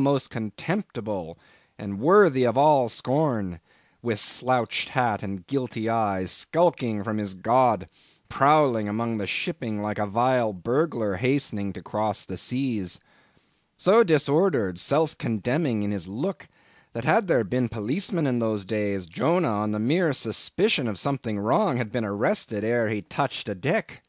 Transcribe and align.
most 0.00 0.30
contemptible 0.30 1.36
and 1.76 1.98
worthy 1.98 2.44
of 2.44 2.56
all 2.56 2.88
scorn; 2.88 3.58
with 4.02 4.20
slouched 4.20 4.90
hat 4.90 5.20
and 5.20 5.48
guilty 5.48 5.88
eye, 5.90 6.24
skulking 6.24 7.02
from 7.02 7.18
his 7.18 7.34
God; 7.34 7.88
prowling 8.28 8.88
among 8.88 9.18
the 9.18 9.26
shipping 9.26 9.82
like 9.82 9.98
a 9.98 10.06
vile 10.06 10.52
burglar 10.52 11.16
hastening 11.16 11.72
to 11.72 11.82
cross 11.82 12.24
the 12.24 12.36
seas. 12.36 13.00
So 13.76 14.04
disordered, 14.04 14.78
self 14.78 15.18
condemning 15.18 15.82
is 15.82 15.90
his 15.90 16.08
look, 16.08 16.46
that 16.92 17.04
had 17.04 17.26
there 17.26 17.42
been 17.42 17.68
policemen 17.68 18.28
in 18.28 18.38
those 18.38 18.64
days, 18.64 19.06
Jonah, 19.06 19.48
on 19.50 19.72
the 19.72 19.80
mere 19.80 20.12
suspicion 20.12 20.86
of 20.86 21.00
something 21.00 21.36
wrong, 21.36 21.78
had 21.78 21.90
been 21.90 22.04
arrested 22.04 22.62
ere 22.62 22.88
he 22.90 23.02
touched 23.02 23.48
a 23.48 23.56
deck. 23.56 24.04